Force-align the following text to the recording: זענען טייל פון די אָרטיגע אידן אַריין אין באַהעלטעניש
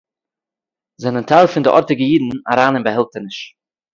זענען 1.01 1.25
טייל 1.31 1.47
פון 1.51 1.63
די 1.65 1.69
אָרטיגע 1.77 2.05
אידן 2.11 2.31
אַריין 2.51 2.75
אין 2.75 2.85
באַהעלטעניש 2.85 3.37